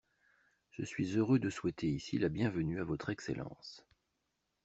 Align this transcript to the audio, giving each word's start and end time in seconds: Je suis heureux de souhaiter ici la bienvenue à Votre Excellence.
Je 0.71 0.83
suis 0.83 1.15
heureux 1.15 1.37
de 1.37 1.51
souhaiter 1.51 1.85
ici 1.85 2.17
la 2.17 2.29
bienvenue 2.29 2.81
à 2.81 2.83
Votre 2.83 3.11
Excellence. 3.11 3.85